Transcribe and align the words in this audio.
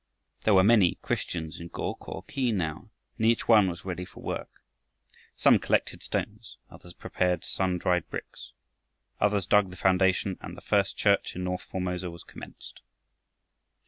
There 0.45 0.55
were 0.55 0.63
many 0.63 0.95
Christians 1.03 1.59
in 1.59 1.67
Go 1.67 1.93
ko 1.93 2.23
khi 2.27 2.51
now, 2.51 2.89
and 3.17 3.27
each 3.27 3.47
one 3.47 3.69
was 3.69 3.85
ready 3.85 4.03
for 4.03 4.23
work. 4.23 4.49
Some 5.35 5.59
collected 5.59 6.01
stones, 6.01 6.57
others 6.71 6.93
prepared 6.95 7.45
sun 7.45 7.77
dried 7.77 8.09
bricks, 8.09 8.51
others 9.19 9.45
dug 9.45 9.69
the 9.69 9.75
foundation, 9.75 10.39
and 10.41 10.57
the 10.57 10.61
first 10.61 10.97
church 10.97 11.35
in 11.35 11.43
north 11.43 11.61
Formosa 11.65 12.09
was 12.09 12.23
commenced. 12.23 12.79